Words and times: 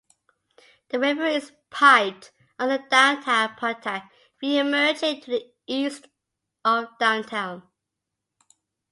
The 0.89 0.97
river 0.97 1.27
is 1.27 1.51
piped 1.69 2.31
under 2.57 2.79
downtown 2.87 3.53
Pontiac, 3.55 4.11
re-emerging 4.41 5.21
to 5.21 5.29
the 5.29 5.53
east 5.67 6.07
of 6.65 6.87
downtown. 6.99 7.67